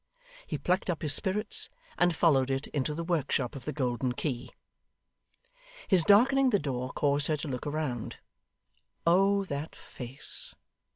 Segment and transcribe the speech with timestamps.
[0.47, 4.49] He plucked up his spirits, and followed it into the workshop of the Golden Key.
[5.87, 8.17] His darkening the door caused her to look round.
[9.05, 10.55] Oh that face!